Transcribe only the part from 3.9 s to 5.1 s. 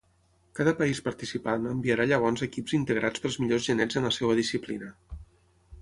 en la seva disciplina.